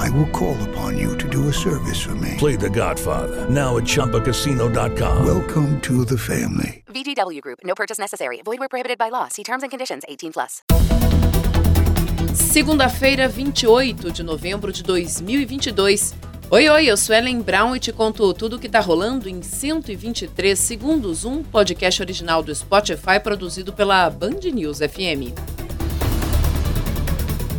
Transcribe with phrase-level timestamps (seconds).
[0.00, 2.36] I will call upon you to do a service for me.
[2.38, 5.26] Play The Godfather now at ChumbaCasino.com.
[5.26, 6.82] Welcome to the family.
[6.86, 7.58] VGW Group.
[7.64, 8.40] No purchase necessary.
[8.42, 9.28] Void where prohibited by law.
[9.28, 10.02] See terms and conditions.
[10.08, 10.62] 18 plus.
[12.32, 16.14] Segunda-feira, 28 de novembro de 2022.
[16.50, 19.42] Oi, oi, eu sou Ellen Brown e te conto tudo o que tá rolando em
[19.42, 25.59] 123 segundos, um podcast original do Spotify produzido pela Band News FM.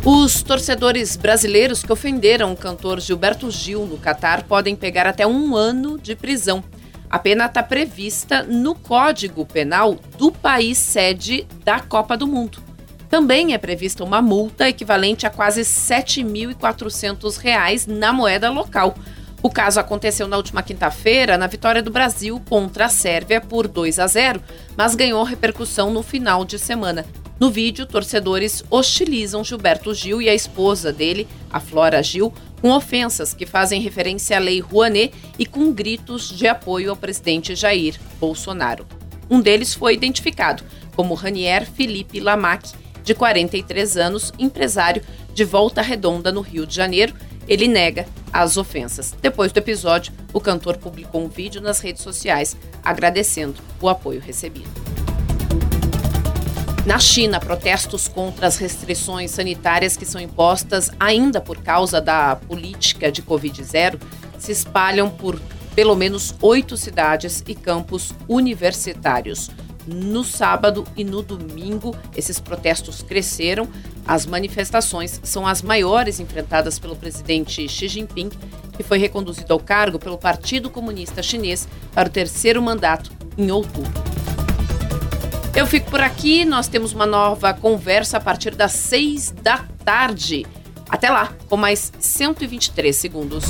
[0.04, 5.54] Os torcedores brasileiros que ofenderam o cantor Gilberto Gil no Catar podem pegar até um
[5.54, 6.64] ano de prisão.
[7.08, 12.58] A pena está prevista no Código Penal do país sede da Copa do Mundo.
[13.08, 18.96] Também é prevista uma multa equivalente a quase R$ 7.400 na moeda local.
[19.40, 24.00] O caso aconteceu na última quinta-feira na vitória do Brasil contra a Sérvia por 2
[24.00, 24.42] a 0,
[24.76, 27.06] mas ganhou repercussão no final de semana.
[27.42, 33.34] No vídeo, torcedores hostilizam Gilberto Gil e a esposa dele, a Flora Gil, com ofensas
[33.34, 38.86] que fazem referência à Lei Rouanet e com gritos de apoio ao presidente Jair Bolsonaro.
[39.28, 40.62] Um deles foi identificado
[40.94, 42.70] como Ranier Felipe Lamac,
[43.02, 45.02] de 43 anos, empresário
[45.34, 47.12] de Volta Redonda, no Rio de Janeiro.
[47.48, 49.16] Ele nega as ofensas.
[49.20, 54.81] Depois do episódio, o cantor publicou um vídeo nas redes sociais agradecendo o apoio recebido.
[56.84, 63.10] Na China, protestos contra as restrições sanitárias que são impostas ainda por causa da política
[63.10, 64.00] de Covid-0
[64.36, 65.40] se espalham por
[65.76, 69.48] pelo menos oito cidades e campos universitários.
[69.86, 73.68] No sábado e no domingo, esses protestos cresceram.
[74.04, 78.30] As manifestações são as maiores enfrentadas pelo presidente Xi Jinping,
[78.76, 84.01] que foi reconduzido ao cargo pelo Partido Comunista Chinês para o terceiro mandato em outubro.
[85.54, 90.46] Eu fico por aqui, nós temos uma nova conversa a partir das seis da tarde.
[90.88, 93.44] Até lá, com mais 123 segundos.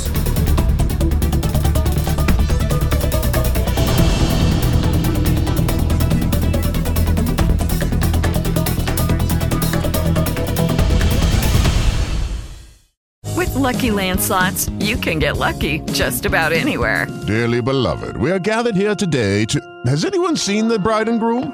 [13.37, 17.07] With Lucky Land slots, you can get lucky just about anywhere.
[17.25, 19.59] Dearly beloved, we are gathered here today to.
[19.85, 21.53] Has anyone seen the bride and groom?